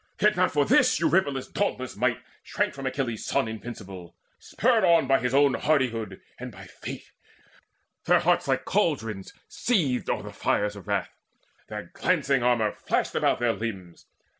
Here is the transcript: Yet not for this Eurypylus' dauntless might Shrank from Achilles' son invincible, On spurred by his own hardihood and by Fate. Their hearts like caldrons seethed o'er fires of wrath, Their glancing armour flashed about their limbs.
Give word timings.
Yet 0.19 0.35
not 0.35 0.49
for 0.49 0.65
this 0.65 0.99
Eurypylus' 0.99 1.45
dauntless 1.49 1.95
might 1.95 2.23
Shrank 2.41 2.73
from 2.73 2.87
Achilles' 2.87 3.23
son 3.23 3.47
invincible, 3.47 4.05
On 4.05 4.13
spurred 4.39 5.07
by 5.07 5.19
his 5.19 5.31
own 5.35 5.53
hardihood 5.53 6.19
and 6.39 6.51
by 6.51 6.65
Fate. 6.65 7.11
Their 8.05 8.21
hearts 8.21 8.47
like 8.47 8.65
caldrons 8.65 9.31
seethed 9.47 10.09
o'er 10.09 10.31
fires 10.33 10.75
of 10.75 10.87
wrath, 10.87 11.13
Their 11.69 11.91
glancing 11.93 12.41
armour 12.41 12.71
flashed 12.71 13.13
about 13.13 13.37
their 13.37 13.53
limbs. 13.53 14.07